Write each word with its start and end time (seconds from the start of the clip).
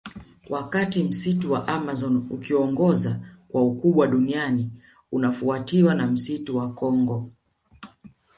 Wakati 0.49 1.03
Msitu 1.03 1.51
wa 1.51 1.67
Amazon 1.67 2.27
ukiongoza 2.29 3.19
kwa 3.47 3.63
ukubwa 3.63 4.07
duniani 4.07 4.71
unafuatiwa 5.11 5.95
na 5.95 6.07
msitu 6.07 6.57
wa 6.57 6.73
Kongo 6.73 7.31